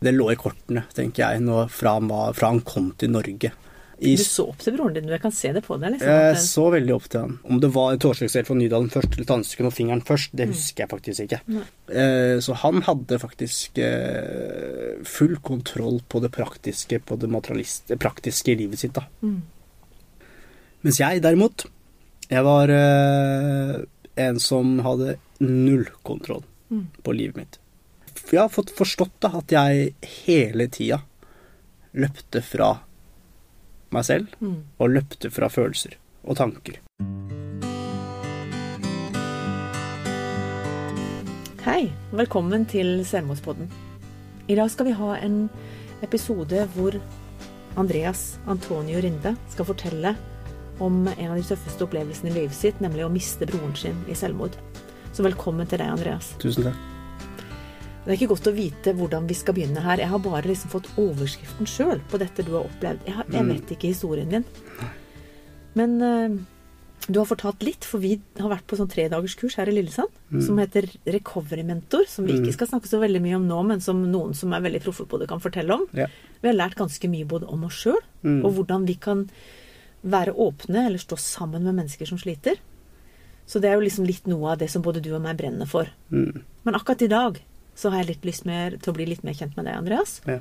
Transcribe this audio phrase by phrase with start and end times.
[0.00, 3.50] Det lå i kortene, tenker jeg, nå fra, han var, fra han kom til Norge.
[4.00, 5.92] I, Du så opp til broren din, jeg kan se det på deg.
[5.92, 6.08] liksom.
[6.08, 6.44] jeg den...
[6.46, 7.34] så veldig opp til han.
[7.44, 10.92] Om det var torsdagskveld for Nydalen først, eller dansken og fingeren først, det husker jeg
[10.94, 11.40] faktisk ikke.
[11.92, 17.28] Eh, så han hadde faktisk eh, full kontroll på det praktiske, på det
[18.00, 19.04] praktiske i livet sitt, da.
[19.20, 19.42] Mm.
[20.80, 21.66] Mens jeg derimot,
[22.30, 23.82] jeg var eh,
[24.24, 26.84] en som hadde null kontroll Mm.
[27.02, 27.56] på livet mitt.
[28.30, 29.94] Jeg har fått forstått da, at jeg
[30.26, 31.00] hele tida
[31.98, 32.76] løpte fra
[33.90, 34.62] meg selv, Mm.
[34.78, 36.78] og løpte fra følelser og tanker.
[41.64, 43.68] Hei, velkommen til Selvmordspodden.
[44.48, 45.50] I dag skal vi ha en
[46.02, 47.00] episode hvor
[47.76, 50.14] Andreas Antonio Rinde skal fortelle
[50.80, 54.14] om en av de tøffeste opplevelsene i livet sitt, nemlig å miste broren sin i
[54.14, 54.56] selvmord.
[55.12, 56.34] Så velkommen til deg, Andreas.
[56.38, 56.99] Tusen takk.
[58.04, 59.98] Det er ikke godt å vite hvordan vi skal begynne her.
[60.00, 63.04] Jeg har bare liksom fått overskriften sjøl på dette du har opplevd.
[63.06, 63.52] Jeg, har, jeg Mm.
[63.52, 64.44] vet ikke historien din.
[65.74, 66.38] Men uh,
[67.08, 70.42] du har fortalt litt, for vi har vært på sånn tredagerskurs her i Lillesand Mm.
[70.46, 72.44] som heter Recovery Mentor, som vi Mm.
[72.44, 75.04] ikke skal snakke så veldig mye om nå, men som noen som er veldig proffe
[75.06, 75.86] på det, kan fortelle om.
[75.92, 76.06] Ja.
[76.40, 78.44] Vi har lært ganske mye både om oss sjøl, Mm.
[78.44, 79.28] og hvordan vi kan
[80.04, 82.56] være åpne eller stå sammen med mennesker som sliter.
[83.46, 85.66] Så det er jo liksom litt noe av det som både du og meg brenner
[85.66, 85.88] for.
[86.12, 86.42] Mm.
[86.64, 87.40] Men akkurat i dag
[87.80, 90.18] så har jeg litt lyst mer, til å bli litt mer kjent med deg, Andreas.
[90.28, 90.38] Ja.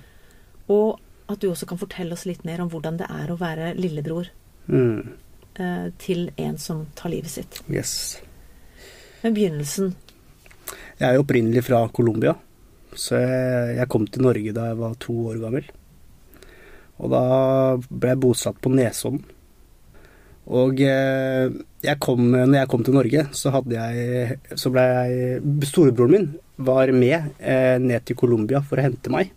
[0.70, 1.00] Og
[1.32, 4.28] at du også kan fortelle oss litt mer om hvordan det er å være lillebror
[4.70, 5.14] Mm.
[5.58, 7.62] eh, til en som tar livet sitt.
[7.72, 8.20] Yes.
[9.24, 9.96] Men begynnelsen
[11.00, 12.36] Jeg er jo opprinnelig fra Colombia,
[12.94, 15.66] så jeg, jeg kom til Norge da jeg var to år gammel.
[17.00, 17.22] Og da
[17.90, 19.24] ble jeg bosatt på Nesodden.
[20.50, 21.48] Og eh,
[21.86, 26.92] jeg kom, når jeg kom til Norge, så jeg Så ble jeg Storebroren min var
[26.92, 29.32] med eh, ned til Colombia for å hente meg.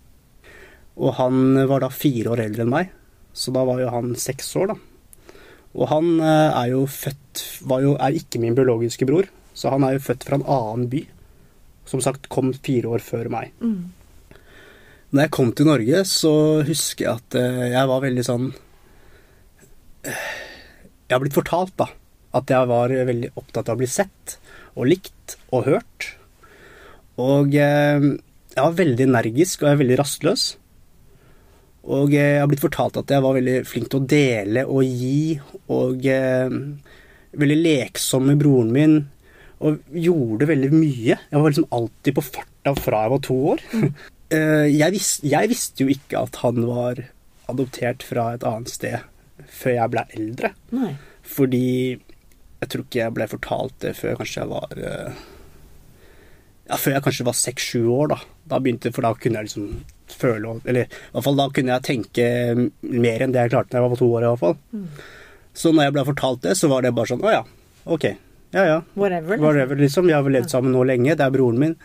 [0.99, 2.91] Og han var da fire år eldre enn meg,
[3.33, 4.79] så da var jo han seks år, da.
[5.73, 9.87] Og han eh, er jo født var jo, Er ikke min biologiske bror, så han
[9.87, 11.07] er jo født fra en annen by.
[11.89, 13.55] Som sagt kom fire år før meg.
[13.63, 13.83] mm.
[15.13, 16.31] Når jeg kom til Norge, så
[16.65, 18.47] husker jeg at eh, jeg var veldig sånn
[20.09, 21.91] Jeg har blitt fortalt, da,
[22.33, 24.39] at jeg var veldig opptatt av å bli sett
[24.73, 26.15] og likt og hørt.
[27.21, 28.09] Og eh,
[28.53, 30.45] jeg var veldig energisk, og jeg er veldig rastløs.
[31.93, 34.87] Og eh, jeg har blitt fortalt at jeg var veldig flink til å dele og
[34.87, 35.41] gi,
[35.75, 36.57] og eh,
[37.43, 38.97] veldig leksom med broren min.
[39.63, 41.17] Og gjorde veldig mye.
[41.17, 43.69] Jeg var liksom alltid på farta fra jeg var to år.
[44.33, 47.03] Eh, jeg, vis, jeg visste jo ikke at han var
[47.53, 49.03] adoptert fra et annet sted
[49.45, 50.51] før jeg ble eldre.
[50.73, 50.95] Nei.
[51.21, 55.21] Fordi jeg tror ikke jeg ble fortalt det før kanskje jeg var eh,
[56.69, 58.19] Ja, før jeg kanskje var seks-sju år, da.
[58.53, 61.87] Da begynte, For da kunne jeg liksom føle Eller i hvert fall da kunne jeg
[61.87, 62.27] tenke
[62.83, 64.59] mer enn det jeg klarte da jeg var to år, i hvert fall.
[64.77, 64.85] Mm.
[65.63, 67.43] Så når jeg ble fortalt det, så var det bare sånn Å ja,
[67.97, 68.07] ok.
[68.53, 68.79] Ja ja.
[68.95, 69.35] Whatever.
[69.35, 69.47] liksom.
[69.47, 70.09] Whatever, liksom.
[70.09, 71.17] Vi har vel levd sammen nå lenge.
[71.17, 71.77] Det er broren min.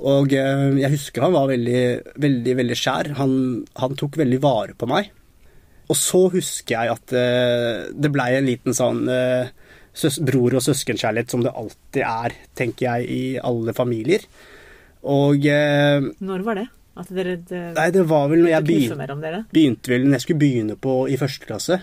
[0.00, 1.80] Og eh, jeg husker han var veldig,
[2.24, 3.10] veldig, veldig skjær.
[3.20, 3.34] Han,
[3.82, 5.10] han tok veldig vare på meg.
[5.90, 9.50] Og så husker jeg at eh, det blei en liten sånn eh,
[10.24, 14.20] bror- og søskenkjærlighet som det alltid er, tenker jeg, i alle familier.
[15.02, 16.66] Og eh, Når var det?
[17.00, 19.44] At dere det, Nei, det var vel når jeg begynte, mer om dere?
[19.54, 21.78] begynte vel Når jeg skulle begynne på i første klasse.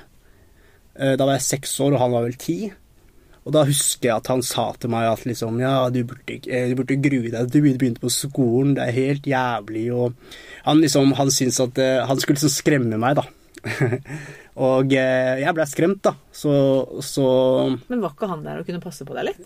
[1.00, 2.58] Eh, Da var jeg seks år, og han var vel ti.
[3.48, 6.68] Og da husker jeg at han sa til meg at liksom Ja, du burde, eh,
[6.70, 10.14] du burde grue deg du begynte på skolen, det er helt jævlig, og
[10.68, 13.24] Han liksom, han syntes at eh, Han skulle liksom skremme meg, da.
[14.58, 16.16] og eh, jeg ble skremt, da.
[16.34, 16.52] Så,
[17.06, 17.28] så
[17.90, 19.46] Men var ikke han der og kunne passe på deg litt?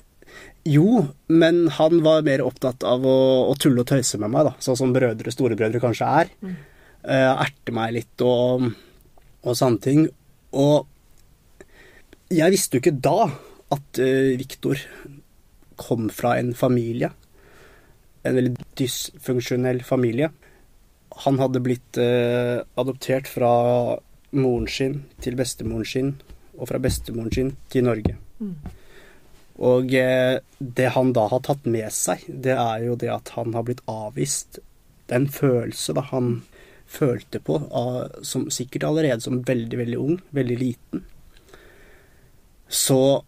[0.72, 3.18] Jo, men han var mer opptatt av å,
[3.52, 4.54] å tulle og tøyse med meg, da.
[4.64, 6.32] Sånn som brødre, storebrødre kanskje er.
[6.40, 6.56] Mm.
[7.02, 8.70] Eh, erte meg litt og,
[9.42, 10.06] og sånne ting.
[10.56, 10.88] Og
[12.32, 13.18] jeg visste jo ikke da
[13.72, 14.80] at uh, Viktor
[15.80, 17.10] kom fra en familie.
[18.28, 20.30] En veldig dysfunksjonell familie.
[21.26, 23.50] Han hadde blitt eh, adoptert fra
[24.32, 26.14] moren sin til bestemoren sin,
[26.58, 28.16] og fra bestemoren sin til Norge.
[28.40, 28.56] Mm.
[29.62, 33.54] Og eh, det han da har tatt med seg, det er jo det at han
[33.58, 34.62] har blitt avvist.
[35.12, 36.38] Er følelse da han
[36.92, 41.04] følte på, av, som sikkert allerede som veldig, veldig ung, veldig liten.
[42.72, 43.24] Så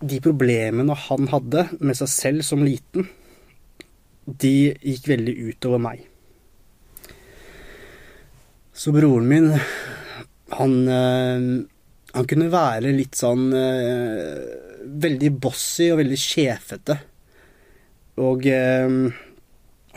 [0.00, 3.10] de problemene han hadde med seg selv som liten,
[4.24, 6.06] de gikk veldig utover meg.
[8.80, 9.50] Så broren min,
[10.56, 11.48] han eh,
[12.16, 14.38] han kunne være litt sånn eh,
[15.00, 16.96] Veldig bossy og veldig sjefete.
[18.24, 18.94] Og eh,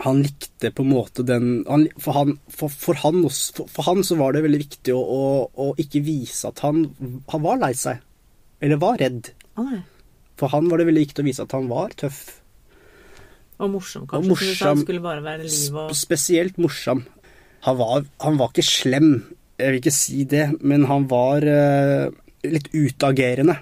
[0.04, 3.88] han likte på en måte den han, for, han, for, for, han også, for, for,
[3.88, 6.86] han så var det veldig viktig å, å, å, ikke vise at han,
[7.32, 8.04] han var lei seg.
[8.64, 9.32] Eller var redd.
[9.60, 9.80] Ah,
[10.40, 12.22] for han var det veldig viktig å vise at han var tøff.
[13.64, 14.20] Og morsom, kanskje.
[14.20, 17.06] Og morsom, som skulle bare være liv og Spesielt morsom.
[17.64, 19.12] Han var, han var, ikke slem,
[19.60, 22.10] jeg vil ikke si det, men han var eh,
[22.44, 23.56] litt utagerende.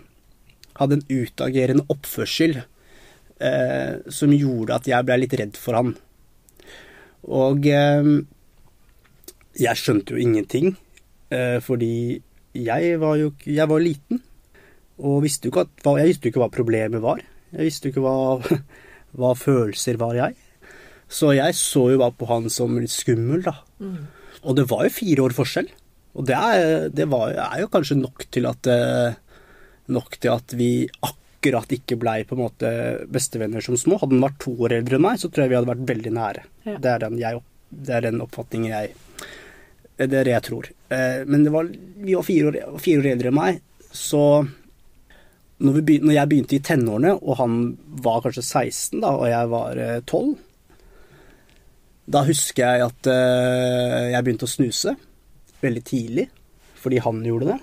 [0.79, 5.93] Hadde en utagerende oppførsel eh, som gjorde at jeg ble litt redd for han.
[7.29, 8.11] Og eh,
[9.61, 10.73] jeg skjønte jo ingenting,
[11.29, 12.21] eh, fordi
[12.57, 14.21] jeg var jo jeg var liten.
[15.01, 17.21] Og visste at, jeg visste jo ikke hva problemet var.
[17.51, 18.61] Jeg visste jo ikke hva,
[19.19, 20.37] hva følelser var, jeg.
[21.11, 23.57] Så jeg så jo bare på han som litt skummel, da.
[23.83, 24.05] Mm.
[24.47, 25.67] Og det var jo fire år forskjell.
[26.17, 29.19] Og det er, det var, er jo kanskje nok til at eh,
[29.91, 32.69] Nok til at vi akkurat ikke blei på en måte
[33.11, 33.97] bestevenner som små.
[33.99, 36.13] Hadde han vært to år eldre enn meg, så tror jeg vi hadde vært veldig
[36.15, 36.43] nære.
[36.67, 36.75] Ja.
[36.77, 37.41] Det, er den jeg,
[37.87, 38.93] det er den oppfatningen jeg
[39.97, 40.69] Det er det jeg tror.
[40.95, 41.67] Eh, men det var,
[42.05, 43.59] vi var fire år, fire år eldre enn meg,
[43.91, 47.59] så når, begynte, når, jeg begynte i tenårene, og han
[48.05, 50.39] var kanskje 16 da, og jeg var 12 eh,
[52.09, 54.95] Da husker jeg at eh, jeg begynte å snuse
[55.61, 56.27] veldig tidlig,
[56.81, 57.59] fordi han gjorde det.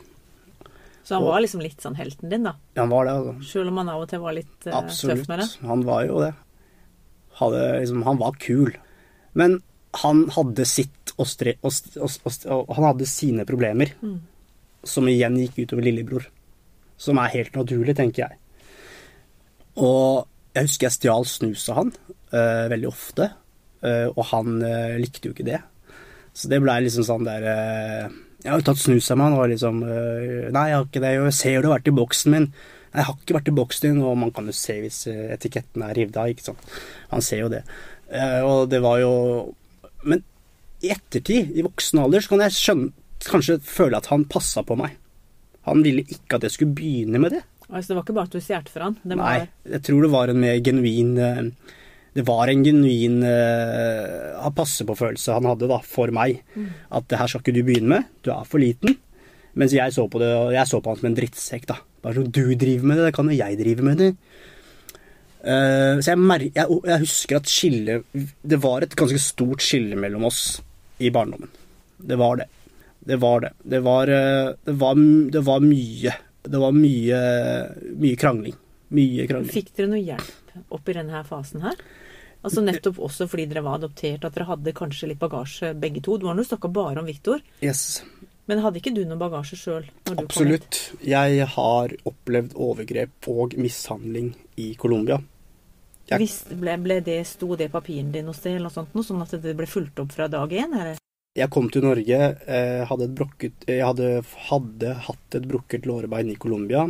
[1.09, 2.53] Så han var liksom litt sånn helten din, da?
[2.77, 3.15] Ja, han var det.
[3.17, 3.49] altså.
[3.49, 5.47] Selv om han av og til var litt uh, tøff med det?
[5.47, 5.69] Absolutt.
[5.71, 6.33] Han var jo det.
[7.39, 8.75] Hadde, liksom, han var kul.
[9.41, 9.57] Men
[10.03, 11.73] han hadde sitt og, stre, og,
[12.05, 13.95] og, og han hadde sine problemer.
[14.05, 14.19] Mm.
[14.87, 16.29] Som igjen gikk utover lillebror.
[17.01, 18.39] Som er helt naturlig, tenker jeg.
[19.81, 21.95] Og jeg husker jeg stjal snus av han
[22.35, 23.33] uh, veldig ofte.
[23.79, 24.57] Uh, og han
[24.99, 25.61] likte jo ikke det.
[26.35, 27.45] Så det blei liksom sånn der
[28.39, 29.35] jeg har jo tatt snus av meg.
[29.35, 31.15] Han liksom Nei, jeg har ikke det.
[31.17, 32.45] Jeg ser du har vært i boksen min.
[32.93, 34.03] Nei, jeg har ikke vært i boksen din.
[34.07, 36.77] Og man kan jo se hvis etiketten er revet av, ikke sant.
[37.11, 37.65] Han ser jo det.
[38.09, 39.13] Eh, og det var jo
[40.09, 40.23] Men
[40.81, 42.93] i ettertid, i voksen alder, så kan jeg skjønne,
[43.27, 44.93] kanskje føle at han passa på meg.
[45.67, 47.41] Han ville ikke at jeg skulle begynne med det.
[47.67, 48.95] Altså, det var ikke bare at du stjal for han?
[49.11, 51.11] Nei, jeg tror det var en mer genuin
[52.17, 56.41] det var en genuin uh, passe-på-følelse han hadde da, for meg.
[56.57, 56.71] Mm.
[56.99, 58.97] At det her skal ikke du begynne med, du er for liten.
[59.59, 61.67] Mens jeg så på det, jeg så på han som en drittsekk.
[61.71, 61.79] da.
[62.05, 64.13] Bare sånn, du driver med det, det kan jo jeg drive med det.
[65.39, 68.01] Uh, så jeg, jeg, jeg, husker at skille
[68.43, 70.59] Det var et ganske stort skille mellom oss
[70.99, 71.53] i barndommen.
[71.99, 72.49] Det var det.
[73.09, 73.53] Det var det.
[73.63, 75.05] Det var, uh, det var,
[75.37, 76.17] det var mye.
[76.49, 77.21] Det var mye,
[78.01, 78.57] mye krangling.
[78.95, 79.53] Mye krangling.
[79.53, 81.81] Fikk dere noe hjelp opp i denne fasen her?
[82.39, 86.17] Altså Nettopp også fordi dere var adoptert, at dere hadde kanskje litt bagasje begge to.
[86.21, 87.43] Du har nå snakka bare om Viktor.
[87.65, 88.03] Yes.
[88.49, 89.89] Men hadde ikke du noe bagasje sjøl?
[90.15, 90.79] Absolutt.
[91.05, 95.19] Jeg har opplevd overgrep og mishandling i Colombia.
[96.09, 96.31] Jeg...
[96.57, 99.35] Ble, ble, det, Sto det papiren din noe sted, eller noe sånt, noe, sånn at
[99.43, 100.79] det ble fulgt opp fra dag én?
[101.37, 106.39] Jeg kom til Norge, eh, hadde, brokket, jeg hadde, hadde hatt et brukket lårbein i
[106.41, 106.87] Colombia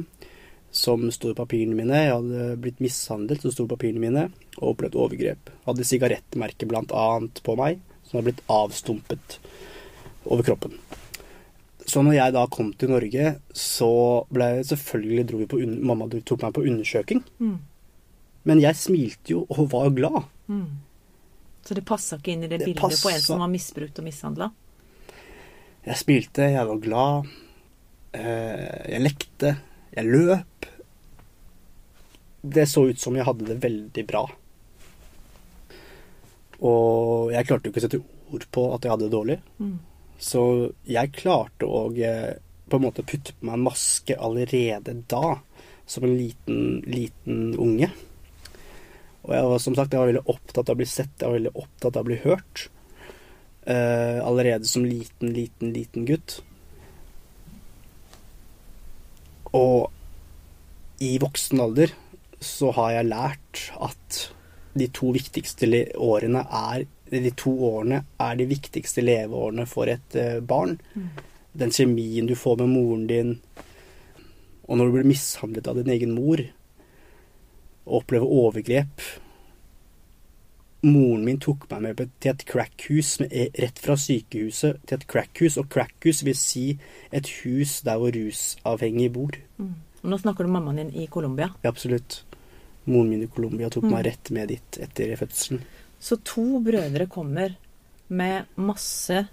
[0.70, 2.03] som sto i papirene mine.
[2.05, 4.26] Jeg hadde blitt mishandlet, som sto i papirene mine,
[4.59, 5.53] og opplevd overgrep.
[5.53, 7.06] Jeg hadde sigarettmerke bl.a.
[7.44, 9.38] på meg, som hadde blitt avstumpet
[10.29, 10.76] over kroppen.
[11.88, 13.93] Så når jeg da kom til Norge, så
[14.29, 17.23] ble jeg selvfølgelig dro vi på Mamma tok meg på undersøking.
[17.41, 17.56] Mm.
[18.49, 20.29] Men jeg smilte jo og var glad.
[20.53, 20.85] Mm.
[21.65, 23.03] Så det passa ikke inn i det, det bildet passet.
[23.05, 24.50] på en som var misbrukt og mishandla?
[25.89, 27.32] Jeg smilte, jeg var glad.
[28.17, 29.56] Eh, jeg lekte.
[29.96, 30.57] Jeg løp.
[32.40, 34.24] Det så ut som jeg hadde det veldig bra.
[36.58, 38.02] Og jeg klarte jo ikke å sette
[38.34, 39.38] ord på at jeg hadde det dårlig.
[39.58, 39.76] Mm.
[40.18, 40.42] Så
[40.90, 45.38] jeg klarte å eh, på en måte putte på meg en maske allerede da,
[45.88, 47.90] som en liten, liten unge.
[49.28, 51.38] Og jeg var som sagt jeg var veldig opptatt av å bli sett, jeg var
[51.38, 52.68] veldig opptatt av å bli hørt.
[53.68, 56.38] Uh, allerede som liten, liten, liten gutt.
[59.52, 59.90] Og
[61.04, 61.92] i voksen alder
[62.40, 64.20] så har jeg lært at
[64.78, 65.68] de to viktigste
[65.98, 70.76] årene er de to årene er de viktigste leveårene for et uh, barn.
[70.92, 71.08] Mm.
[71.58, 73.30] Den kjemien du får med moren din,
[74.68, 76.42] og når du blir mishandlet av din egen mor,
[77.88, 79.06] og opplever overgrep
[80.86, 85.56] Moren min tok meg med til et crackhus e, rett fra sykehuset til et crackhus,
[85.58, 86.66] og crackhus vil si
[87.10, 89.34] et hus der hvor rusavhengige bor.
[89.58, 89.74] Mm.
[90.06, 91.50] Nå snakker du mammaen din i Colombia?
[91.64, 92.20] Ja, absolutt.
[92.88, 93.92] Moren min i Colombia tok mm.
[93.94, 95.64] meg rett med dit etter fødselen.
[96.00, 97.56] Så to brødre kommer
[98.08, 99.26] med masse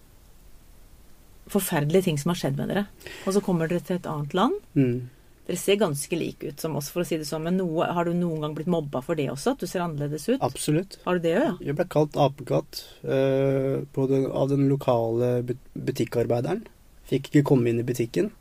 [1.51, 2.87] forferdelige ting som har skjedd med dere.
[3.25, 4.57] Og så kommer dere til et annet land.
[4.73, 5.09] Mm.
[5.45, 7.45] Dere ser ganske like ut som oss, for å si det sånn.
[7.45, 9.53] Men noe, har du noen gang blitt mobba for det også?
[9.53, 10.39] At du ser annerledes ut?
[10.45, 10.97] Absolutt.
[11.05, 11.51] Har du det òg, ja?
[11.69, 16.65] Jeg ble kalt apekatt uh, den, av den lokale butikkarbeideren.
[17.05, 18.31] Fikk ikke komme inn i butikken.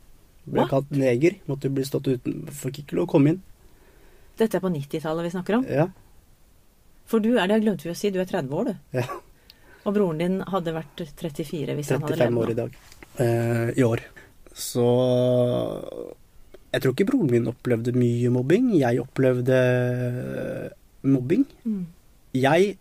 [0.45, 0.71] Ble What?
[0.73, 1.37] kalt neger.
[1.49, 2.47] Måtte bli stått uten.
[2.49, 3.43] Fikk ikke lov å komme inn.
[4.39, 5.65] Dette er på 90-tallet vi snakker om.
[5.69, 5.87] Ja.
[7.05, 8.99] For du er, det glemte vi å si, du er 30 år, du.
[8.99, 9.05] ja.
[9.85, 12.77] Og broren din hadde vært 34 hvis han hadde 35 år i dag.
[13.21, 14.01] Eh, I år.
[14.57, 14.85] Så
[16.73, 18.71] Jeg tror ikke broren min opplevde mye mobbing.
[18.79, 20.73] Jeg opplevde eh,
[21.07, 21.45] mobbing.
[21.69, 21.83] Mm.
[22.35, 22.73] Jeg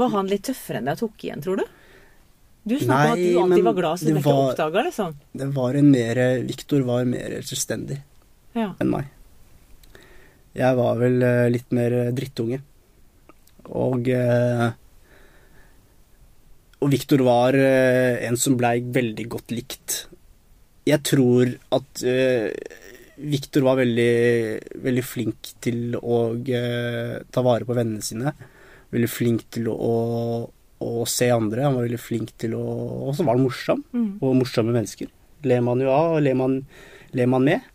[0.00, 1.66] Var han litt tøffere enn deg og tok igjen, tror du?
[2.70, 5.14] Du snakka om at du alltid var glad, så du ikke oppdaga det sånn.
[5.36, 6.18] Det var en mer
[6.48, 8.00] Viktor var mer selvstendig
[8.56, 8.72] Ja.
[8.80, 9.12] enn meg.
[10.56, 12.60] Jeg var vel eh, litt mer drittunge.
[13.70, 14.70] Og eh,
[16.80, 19.96] Og Viktor var eh, en som blei veldig godt likt.
[20.88, 22.48] Jeg tror at eh,
[23.20, 24.14] Viktor var veldig,
[24.80, 28.32] veldig flink til å eh, ta vare på vennene sine.
[28.90, 29.92] Veldig flink til å,
[30.48, 31.66] å se andre.
[31.68, 32.64] Han var veldig flink til å
[33.10, 33.84] Og så var han morsom.
[33.92, 34.08] Mm.
[34.24, 35.12] Og morsomme mennesker.
[35.44, 36.56] Ler man jo av, og ler man,
[37.16, 37.69] ler man med.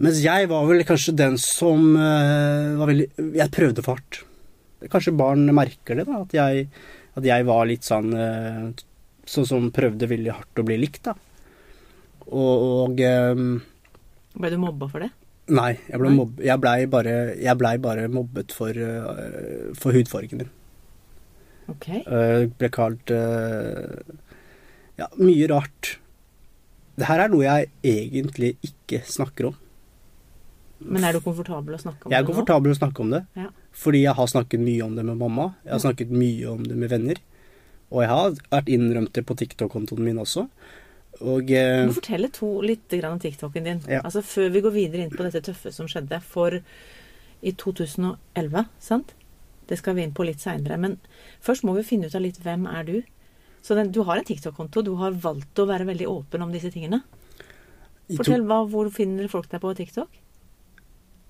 [0.00, 4.22] Mens jeg var vel kanskje den som eh, var veldig Jeg prøvde for hardt.
[4.88, 6.22] Kanskje barn merker det, da.
[6.24, 6.68] At jeg,
[7.20, 8.62] at jeg var litt sånn eh,
[9.30, 11.12] Sånn som prøvde veldig hardt å bli likt, da.
[12.30, 13.60] Og, og um,
[14.40, 15.10] Ble du mobba for det?
[15.50, 16.16] Nei, jeg ble Nei?
[16.16, 17.14] mobb, jeg blei bare,
[17.58, 20.50] ble bare mobbet for, uh, for hudfargen min.
[21.70, 21.88] Ok.
[22.06, 23.98] Uh, ble kalt uh,
[24.98, 25.96] Ja, mye rart.
[26.98, 29.58] Det her er noe jeg egentlig ikke snakker om.
[30.80, 32.14] Men er du komfortabel å snakke om det nå?
[32.16, 32.76] Jeg er komfortabel nå?
[32.76, 33.48] å snakke om det, Ja.
[33.72, 35.54] fordi jeg har snakket mye om det med mamma.
[35.64, 37.16] Jeg har snakket mye om det med venner.
[37.90, 40.48] Og jeg har vært innrømt det på TikTok-kontoen min også.
[41.20, 43.80] Og eh, Du må fortelle to, litt grann om TikToken din.
[43.90, 44.00] Ja.
[44.06, 46.60] Altså Før vi går videre inn på dette tøffe som skjedde for
[47.42, 49.14] i 2011, sant?
[49.66, 50.78] Det skal vi inn på litt seinere.
[50.78, 50.98] Men
[51.42, 53.02] først må vi finne ut av litt hvem er du.
[53.62, 54.82] Så den, du har en TikTok-konto.
[54.86, 57.02] Du har valgt å være veldig åpen om disse tingene.
[58.16, 60.08] Fortell, hva, Hvor finner folk deg på TikTok?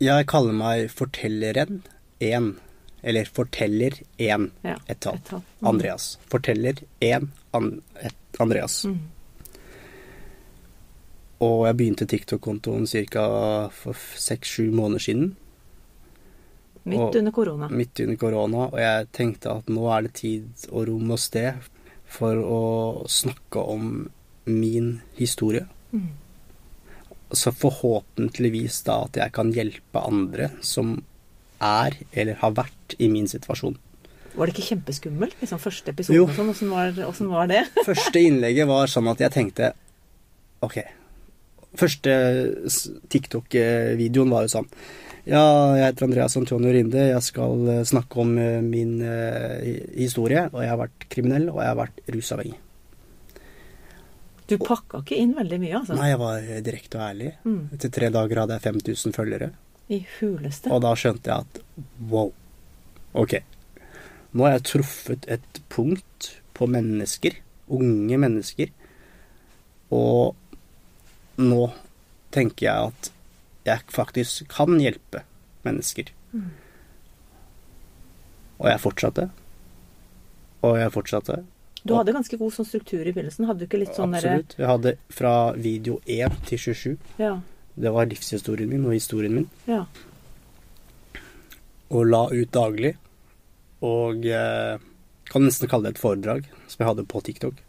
[0.01, 1.83] Jeg kaller meg Fortelleren
[2.21, 2.55] 1.
[3.03, 4.51] Eller Forteller 1.
[4.65, 5.19] Ja, Et tall.
[5.31, 5.67] Mm.
[5.71, 6.19] Andreas.
[6.29, 7.29] Forteller 1.
[7.57, 8.85] An, et Andreas.
[8.85, 8.99] Mm.
[11.41, 13.69] Og jeg begynte TikTok-kontoen ca.
[13.73, 15.37] for seks-sju måneder siden.
[16.85, 17.69] Midt Og- under korona.
[17.69, 21.55] midt under korona, og jeg tenkte at nå er det tid og rom og sted
[22.07, 24.11] for å snakke om
[24.47, 25.67] min historie.
[25.93, 26.09] Mm.
[27.31, 30.99] Så forhåpentligvis da at jeg kan hjelpe andre som
[31.61, 33.77] er eller har vært i min situasjon.
[34.35, 35.37] Var det ikke kjempeskummelt?
[35.43, 36.53] Liksom første episode og sånn.
[36.53, 36.95] Åssen var,
[37.33, 37.65] var det?
[37.89, 39.73] Første innlegget var sånn at jeg tenkte
[40.65, 40.79] Ok.
[41.79, 42.13] Første
[43.11, 44.67] TikTok-videoen var jo sånn
[45.29, 45.43] Ja,
[45.79, 47.11] jeg heter Andreas Antonio Rinde.
[47.13, 49.61] Jeg skal eh, snakke om eh, min uh,
[49.95, 50.47] historie.
[50.51, 52.59] Og jeg har vært kriminell, og jeg har vært rusavhengig.
[54.51, 55.97] Du pakka ikke inn veldig mye, altså.
[55.99, 57.31] Nei, jeg var eh, direkte og ærlig.
[57.47, 57.61] Mm.
[57.77, 59.51] Etter tre dager hadde jeg 5000 følgere.
[59.91, 60.71] I huleste.
[60.75, 62.33] Og da skjønte jeg at wow.
[63.21, 63.39] Ok.
[64.31, 67.39] Nå har jeg truffet et punkt på mennesker.
[67.71, 68.71] Unge mennesker.
[69.95, 70.37] Og
[71.41, 71.63] nå
[72.35, 73.11] tenker jeg at
[73.67, 75.25] jeg faktisk kan hjelpe
[75.67, 76.11] mennesker.
[76.33, 76.51] Mm.
[78.61, 79.31] Og jeg fortsatte.
[80.67, 81.41] Og jeg fortsatte.
[81.85, 83.47] Du hadde ganske god sånn struktur i begynnelsen.
[83.49, 84.57] Hadde du ikke litt sånn Absolutt.
[84.59, 86.97] Jeg hadde fra video 1 til 27.
[87.23, 87.39] Ja.
[87.81, 89.51] Det var livshistorien min og historien min.
[89.71, 89.85] ja.
[91.91, 92.95] og la ut daglig.
[93.87, 94.77] Og eh,
[95.31, 97.63] kan nesten kalle det et foredrag som jeg hadde på TikTok.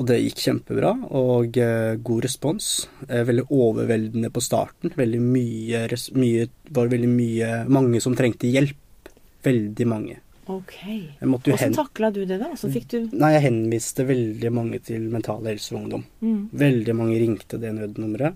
[0.00, 2.70] Og det gikk kjempebra, og eh, god respons.
[3.08, 4.94] Eh, veldig overveldende på starten.
[4.96, 5.82] Veldig mye,
[6.16, 9.10] mye var veldig mye Mange som trengte hjelp.
[9.44, 10.20] Veldig mange.
[10.50, 10.76] Ok.
[11.22, 12.48] Hvordan takla du det, da?
[12.52, 16.04] Hvordan fikk du Nei, jeg henviste veldig mange til Mental Helse og Ungdom.
[16.24, 16.40] mm.
[16.64, 18.34] Veldig mange ringte det nødnummeret.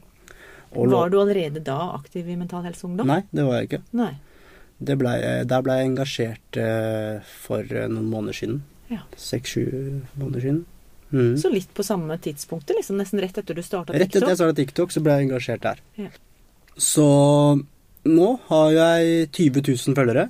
[0.74, 3.06] Og Var du allerede da aktiv i Mental Helse Ungdom?
[3.10, 3.82] Nei, det var jeg ikke.
[3.98, 4.12] Nei.
[4.84, 5.12] Det ble,
[5.46, 8.62] der ble jeg engasjert eh, for eh, noen måneder siden.
[8.90, 9.04] Ja.
[9.16, 9.62] Seks-sju
[10.18, 10.64] måneder siden.
[11.14, 11.36] Mm.
[11.38, 14.38] Så litt på samme tidspunktet, liksom nesten rett etter du starta Rett etter jeg TikTok?
[14.40, 15.82] starta TikTok, så ble jeg engasjert der.
[16.02, 16.10] Ja.
[16.74, 17.06] Så
[18.04, 20.26] nå har jeg 20 000 følgere.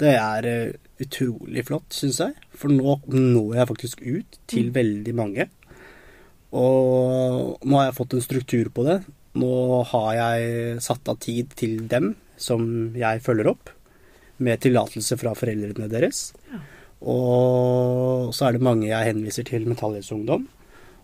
[0.00, 2.34] Det er eh, utrolig flott, syns jeg.
[2.56, 4.74] For nå når jeg faktisk ut til Mm.
[4.76, 5.48] veldig mange.
[6.56, 9.00] Og nå har jeg fått en struktur på det.
[9.36, 13.70] Nå har jeg satt av tid til dem som jeg følger opp,
[14.38, 16.32] med tillatelse fra foreldrene deres.
[16.52, 16.60] Ja.
[17.08, 20.12] Og så er det mange jeg henviser til Helse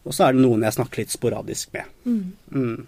[0.04, 1.84] Og så er det noen jeg snakker litt sporadisk med.
[2.04, 2.32] Mm.
[2.50, 2.87] Mm.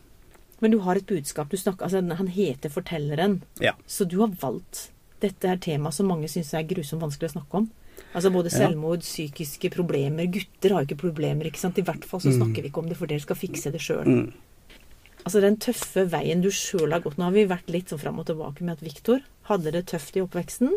[0.60, 1.48] Men du har et budskap.
[1.50, 3.42] Du snakker, altså, han heter Fortelleren.
[3.60, 3.72] Ja.
[3.86, 4.90] Så du har valgt
[5.24, 7.68] Dette er tema som mange syns er grusomt vanskelig å snakke om.
[8.14, 8.58] Altså Både Ja.
[8.68, 11.78] selvmord, psykiske problemer Gutter har jo ikke problemer, ikke sant?
[11.78, 14.04] I hvert fall så snakker vi ikke om det, for dere skal fikse det sjøl.
[14.04, 14.32] Mm.
[15.24, 18.18] Altså den tøffe veien du sjøl har gått Nå har vi vært litt sånn fram
[18.20, 20.74] og tilbake med at Viktor hadde det tøft i oppveksten.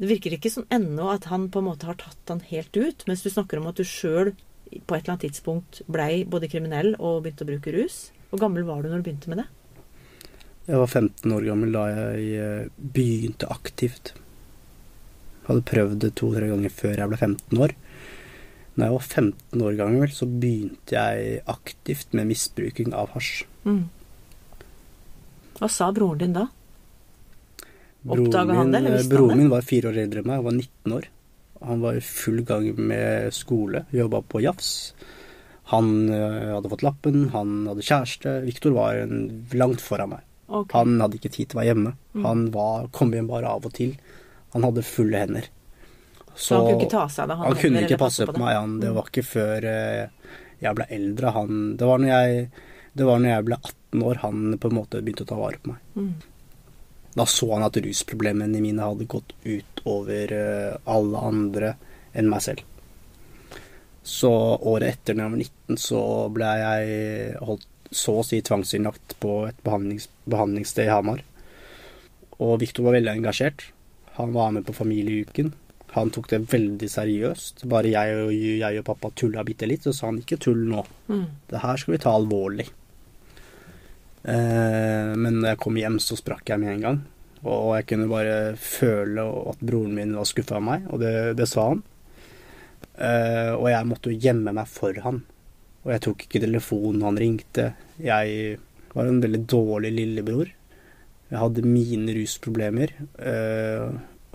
[0.00, 3.04] Det virker ikke som ennå at han på en måte har tatt han helt ut,
[3.06, 4.32] mens du snakker om at du sjøl
[4.72, 8.10] på et eller annet tidspunkt blei både kriminell og begynte å bruke rus.
[8.30, 9.48] Hvor gammel var du når du begynte med det?
[10.68, 14.12] Jeg var 15 år gammel da jeg eh, begynte aktivt.
[15.48, 17.74] Hadde prøvd det to-tre ganger før jeg ble 15 år.
[18.76, 23.42] Når jeg var 15 år gammel, så begynte jeg aktivt med misbruking av hasj.
[23.66, 23.82] Mm.
[25.58, 26.46] Hva sa broren din da?
[28.02, 30.46] Oppdaga han det, eller visste han Broren min var fire år eldre enn meg, han
[30.46, 31.10] var 19 år.
[31.62, 34.72] Han var i full gang med skole, jobba på Jafs.
[35.74, 38.40] Han eh, hadde fått lappen, han hadde kjæreste.
[38.46, 39.02] Viktor var
[39.58, 40.28] langt foran meg.
[40.48, 40.72] Ok.
[40.74, 41.92] Han hadde ikke tid til å være hjemme.
[42.14, 42.24] Mm.
[42.26, 43.94] Han var, kom hjem bare av og til.
[44.52, 45.46] Han hadde fulle hender.
[46.34, 47.36] Så han kunne ikke ta seg av det?
[47.42, 48.40] han kunne heller, ikke passe på det?
[48.40, 48.56] meg.
[48.56, 48.94] Han, det Mm.
[48.96, 50.08] var ikke før eh,
[50.62, 51.30] jeg ble eldre.
[51.36, 52.50] Han, det, var jeg,
[52.94, 55.58] det var når jeg ble 18 år han på en måte begynte å ta vare
[55.62, 55.80] på meg.
[55.96, 56.12] Mm.
[57.14, 61.74] Da så han at rusproblemene mine hadde gått ut over eh, alle andre
[62.16, 62.62] enn meg selv.
[64.02, 64.30] Så
[64.66, 66.00] året etter, når jeg var 19, så
[66.34, 71.22] ble jeg holdt så å si tvangsinnlagt på et behandlings, behandlingssted i Hamar.
[72.42, 73.66] Og Viktor var veldig engasjert.
[74.18, 75.52] Han var med på familieuken.
[75.92, 77.66] Han tok det veldig seriøst.
[77.68, 80.84] Bare jeg og, jeg og pappa tulla bitte litt, så sa han ikke tull nå.
[81.12, 81.26] Mm.
[81.52, 82.68] Det her skal vi ta alvorlig.
[84.22, 87.00] Eh, men når jeg kom hjem, så sprakk jeg med en gang.
[87.42, 91.48] Og jeg kunne bare føle at broren min var skuffa av meg, og det, det
[91.50, 91.82] sa han.
[92.92, 95.22] Eh, og jeg måtte jo gjemme meg for han.
[95.82, 97.72] Og jeg tok ikke telefonen han ringte.
[98.02, 98.58] Jeg
[98.92, 100.50] var en veldig dårlig lillebror.
[101.32, 102.92] Jeg hadde mine rusproblemer,
[103.24, 103.86] eh,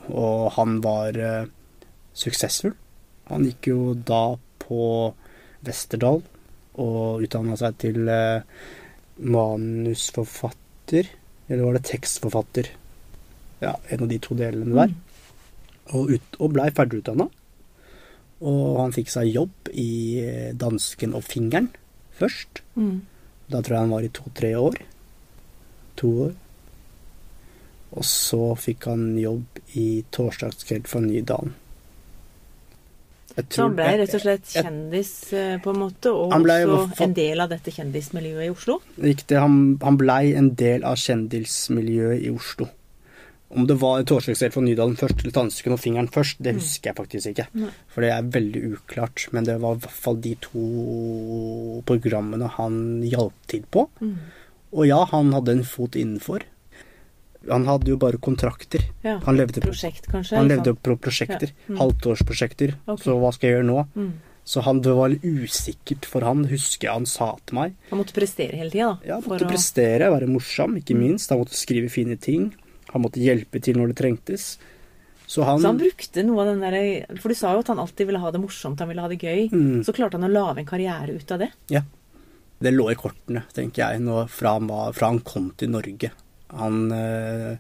[0.10, 1.50] og han var eh,
[2.18, 2.74] suksessfull.
[3.30, 4.24] Han gikk jo da
[4.64, 4.82] på
[5.68, 6.24] Westerdal
[6.82, 8.42] og utdanna seg til eh,
[9.22, 11.12] manusforfatter.
[11.48, 12.72] Eller var det tekstforfatter?
[13.62, 14.96] Ja, en av de to delene der.
[15.94, 17.30] Og, ut, og blei ferdigutdanna.
[18.46, 21.72] Og han fikk seg jobb i eh, Dansken og Fingeren
[22.18, 22.62] først.
[22.78, 23.00] Mm.
[23.48, 24.82] Da tror jeg han var i to-tre år.
[26.02, 26.36] To år.
[27.98, 31.56] Og så fikk han jobb i Torsdagskveld fra Nydalen.
[33.38, 37.44] Så han ble rett og slett kjendis eh, på en måte, og også en del
[37.44, 38.80] av dette kjendismiljøet i Oslo?
[39.04, 39.38] Riktig.
[39.38, 42.66] Han, han blei en del av kjendismiljøet i Oslo.
[43.50, 46.98] Om det var Torsdagskveld fra Nydalen først, eller Dansken og Fingeren først, det husker jeg
[46.98, 47.46] faktisk ikke.
[47.56, 47.70] Nei.
[47.88, 49.28] For det er veldig uklart.
[49.32, 50.66] Men det var i hvert fall de to
[51.88, 53.86] programmene han hjalp til på.
[54.04, 54.14] Mm.
[54.76, 56.44] Og ja, han hadde en fot innenfor.
[57.48, 58.84] Han hadde jo bare kontrakter.
[59.06, 59.18] Ja.
[59.24, 60.36] Han levde på, Prosjekt, kanskje?
[60.42, 61.54] han levde på prosjekter.
[61.56, 61.72] Ja.
[61.72, 61.80] Mm.
[61.86, 62.76] Halvtårsprosjekter.
[62.84, 63.04] Okay.
[63.06, 63.86] Så hva skal jeg gjøre nå?
[63.96, 64.10] Mm.
[64.48, 67.74] Så han, det var litt usikkert for han, husker jeg han sa til meg.
[67.90, 69.08] Han måtte prestere hele tida, da.
[69.08, 71.02] Ja, han måtte å- prestere, være morsom, ikke Mm.
[71.04, 71.30] minst.
[71.32, 72.54] Han måtte skrive fine ting.
[72.94, 74.50] Han måtte hjelpe til når det trengtes.
[75.28, 77.82] Så han, Så han brukte noe av den derre For du sa jo at han
[77.84, 79.50] alltid ville ha det morsomt, han ville ha det gøy.
[79.52, 79.82] Mm.
[79.84, 81.50] Så klarte han å lage en karriere ut av det.
[81.74, 81.84] Ja.
[82.58, 86.10] Det lå i kortene, tenker jeg, nå, fra, han var, fra han kom til Norge.
[86.58, 87.60] Han, eh,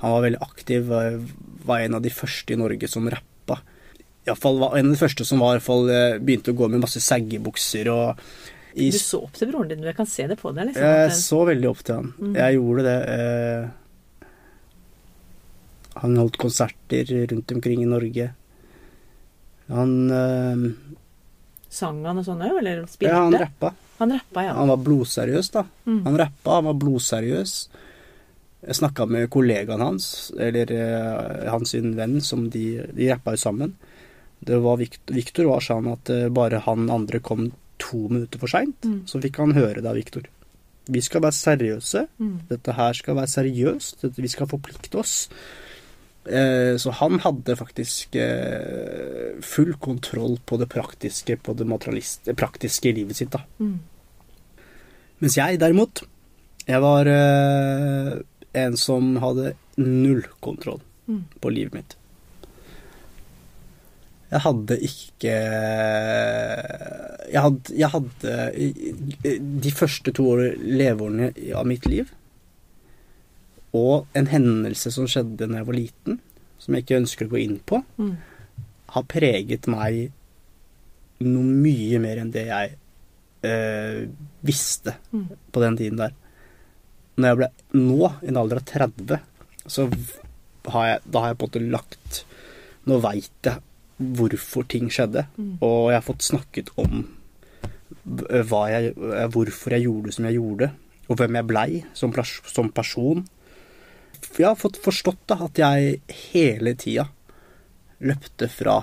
[0.00, 3.58] han var veldig aktiv, var, en av de første i Norge som rappa.
[4.24, 7.02] Iallfall var en av de første som var, fall, eh, begynte å gå med masse
[7.04, 8.22] saggebukser og
[8.78, 10.70] i, Du så opp til broren din, jeg kan se det på deg.
[10.70, 10.86] liksom.
[10.86, 12.10] Jeg så veldig opp til han.
[12.16, 12.34] Mm.
[12.38, 12.98] Jeg gjorde det.
[13.18, 13.68] Eh,
[16.02, 18.30] han holdt konserter rundt omkring i Norge.
[19.68, 20.70] Han eh,
[21.68, 23.10] Sang han og sånn òg, eller spilte?
[23.12, 23.74] Ja, han rappa.
[23.98, 24.54] Han rappa, ja.
[24.56, 25.66] Han var blodseriøs, da.
[25.84, 25.98] Mm.
[26.06, 27.52] Han rappa, han var blodseriøs.
[28.64, 30.06] Jeg snakka med kollegaen hans,
[30.40, 32.64] eller eh, hans sin venn, som de,
[32.96, 33.74] de rappa jo sammen.
[34.40, 38.50] Det var Victor, Victor var sånn at eh, bare han andre kom to minutter for
[38.50, 39.02] seint, Mm.
[39.06, 40.24] så fikk han høre det av Victor.
[40.88, 42.06] Vi skal være seriøse.
[42.18, 42.34] Mm.
[42.48, 44.00] Dette her skal være seriøst.
[44.06, 45.26] Dette, vi skal forplikte oss.
[46.28, 51.68] Eh, så han hadde faktisk eh, full kontroll på det praktiske, på det
[52.36, 53.30] praktiske i livet sitt.
[53.32, 53.40] da.
[53.58, 53.78] Mm.
[55.24, 56.02] Mens jeg derimot,
[56.68, 58.12] jeg var eh,
[58.60, 61.22] en som hadde null kontroll Mm.
[61.40, 61.94] på livet mitt.
[64.28, 65.36] Jeg hadde ikke
[67.32, 68.34] Jeg hadde, jeg hadde
[69.64, 72.12] de første to år, leveårene av mitt liv
[73.76, 76.20] og en hendelse som skjedde da jeg var liten,
[76.58, 78.16] som jeg ikke ønsker å gå inn på, Mm.
[78.88, 80.10] har preget meg
[81.20, 82.76] noe mye mer enn det jeg
[83.44, 84.08] øh,
[84.42, 85.26] visste Mm.
[85.52, 86.12] på den tiden der.
[87.18, 89.20] når jeg ble nå, i en alder av 30,
[89.66, 89.88] så
[90.68, 92.24] har jeg, da har jeg på en måte lagt
[92.86, 93.58] Nå veit jeg
[94.00, 95.26] hvorfor ting skjedde,
[95.60, 97.04] og jeg har fått snakket om
[98.06, 98.94] jeg,
[99.32, 100.70] hvorfor jeg gjorde som jeg gjorde,
[101.08, 102.12] og hvem jeg blei som,
[102.46, 103.26] som person.
[104.38, 106.00] Jeg har fått forstått da, at jeg
[106.32, 107.08] hele tida
[107.98, 108.76] løpte fra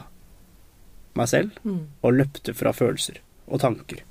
[1.16, 1.56] meg selv,
[2.04, 4.02] og løpte fra følelser og tanker.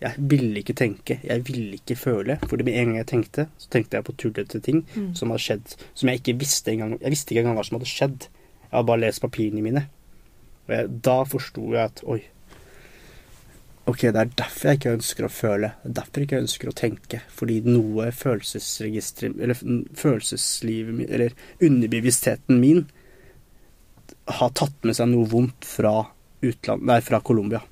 [0.00, 3.70] Jeg ville ikke tenke, jeg ville ikke føle, For med en gang jeg tenkte, så
[3.70, 4.82] tenkte jeg på tullete ting
[5.14, 6.98] som hadde skjedd, som jeg ikke visste engang.
[7.00, 8.26] Jeg visste ikke engang hva som hadde skjedd.
[8.66, 9.86] Jeg hadde bare lest papirene mine.
[10.66, 12.20] Og jeg, da forsto jeg at oi,
[13.86, 15.70] ok, det er derfor jeg ikke ønsker å føle.
[15.82, 17.20] Det er derfor jeg ikke ønsker å tenke.
[17.38, 19.60] Fordi noe følelsesregisteret eller
[20.02, 22.84] følelseslivet mitt, eller underbevisstheten min,
[24.26, 25.94] har tatt med seg noe vondt fra
[26.42, 27.62] utlandet nei, fra Colombia.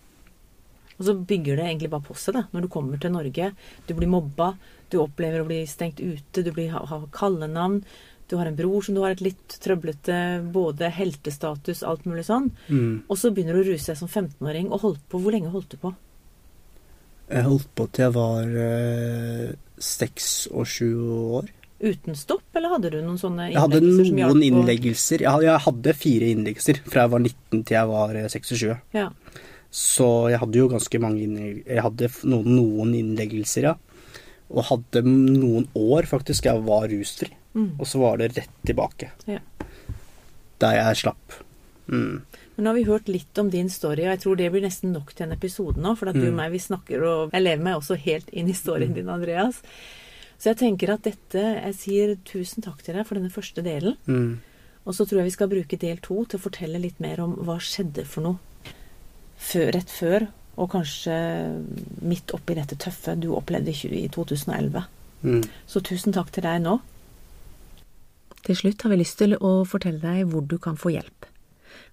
[0.94, 2.44] Og så bygger det egentlig bare på seg, da.
[2.54, 3.48] Når du kommer til Norge,
[3.88, 4.52] du blir mobba,
[4.92, 7.80] du opplever å bli stengt ute, du blir, ha- har kallenavn.
[8.30, 10.14] Du har en bror som du har et litt trøblete
[10.54, 12.46] både heltestatus, alt mulig sånn.
[12.70, 13.02] Mm.
[13.10, 15.18] Og så begynner du å ruse deg som 15-åring, og holdt på.
[15.20, 15.90] Hvor lenge holdt du på?
[17.30, 20.90] Jeg holdt på til jeg var eh, seks og sju
[21.40, 21.48] år.
[21.84, 24.04] Uten stopp, eller hadde du noen sånne innleggelser?
[24.04, 25.24] Jeg hadde noen innleggelser.
[25.24, 28.76] Jeg hadde, fire innleggelser fra jeg var 19 til jeg var eh, 26.
[28.96, 29.08] Ja.
[29.74, 31.72] Så jeg hadde jo ganske mange innleggelser.
[31.74, 33.74] Jeg hadde noen, noen innleggelser, ja.
[34.54, 37.32] Og hadde noen år faktisk jeg var rusfri.
[37.54, 37.72] Mm.
[37.78, 39.10] Og så var det rett tilbake.
[39.30, 39.40] Ja.
[40.62, 41.40] Der jeg slapp.
[41.88, 42.22] Mm.
[42.56, 44.92] Men nå har vi hørt litt om din story, og jeg tror det blir nesten
[44.94, 45.96] nok til en episode nå.
[45.98, 46.36] For at du og Mm.
[46.36, 49.60] meg, vi snakker, og jeg lever meg også helt inn i storyen din, Andreas.
[50.38, 53.96] Så jeg tenker at dette Jeg sier tusen takk til deg for denne første delen.
[54.06, 54.40] Mm.
[54.86, 57.34] Og så tror jeg vi skal bruke del to til å fortelle litt mer om
[57.36, 58.38] hva skjedde for noe
[59.38, 61.14] før, rett før, og kanskje
[62.02, 64.84] midt oppi dette tøffe du opplevde i i 2011.
[65.24, 65.42] Mm.
[65.66, 66.80] Så tusen takk til deg nå.
[68.44, 71.26] Til slutt har vi lyst til å fortelle deg hvor du kan få hjelp.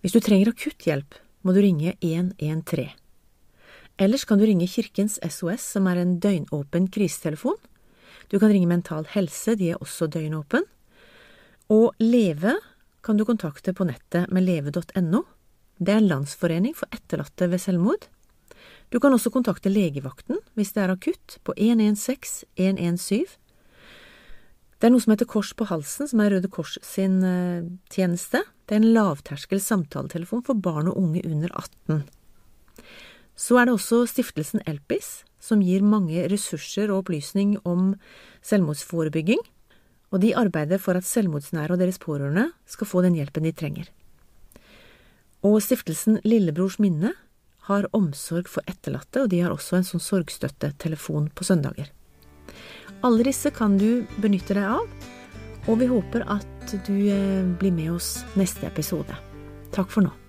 [0.01, 1.13] Hvis du trenger akutt hjelp,
[1.45, 2.89] må du ringe 113.
[4.01, 7.59] Ellers kan du ringe Kirkens SOS, som er en døgnåpen krisetelefon.
[8.33, 10.65] Du kan ringe Mental Helse, de er også døgnåpen.
[11.69, 12.55] Og Leve
[13.05, 15.21] kan du kontakte på nettet med leve.no.
[15.77, 18.07] Det er en landsforening for etterlatte ved selvmord.
[18.89, 23.37] Du kan også kontakte legevakten hvis det er akutt, på 116 117.
[24.81, 28.41] Det er noe som heter Kors på halsen, som er Røde Kors sin eh, tjeneste.
[28.71, 32.05] Det er en lavterskel samtaletelefon for barn og unge under 18.
[33.35, 37.97] Så er det også stiftelsen Elpis, som gir mange ressurser og opplysning om
[38.47, 39.43] selvmordsforebygging,
[40.15, 43.91] og de arbeider for at selvmordsnære og deres pårørende skal få den hjelpen de trenger.
[45.43, 47.11] Og stiftelsen Lillebrors minne
[47.67, 51.91] har omsorg for etterlatte, og de har også en sånn sorgstøttetelefon på søndager.
[53.03, 54.87] Alle disse kan du benytte deg av,
[55.67, 59.17] og vi håper at du eh, blir med oss neste episode.
[59.75, 60.20] Takk for nå.